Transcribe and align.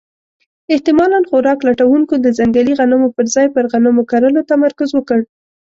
احتمالاً 0.73 1.19
خوراک 1.29 1.59
لټونکو 1.67 2.13
د 2.19 2.27
ځنګلي 2.37 2.73
غنمو 2.79 3.09
پر 3.15 3.25
ځای 3.35 3.47
پر 3.55 3.63
غنمو 3.71 4.03
کرلو 4.11 4.41
تمرکز 4.51 4.89
وکړ. 4.93 5.19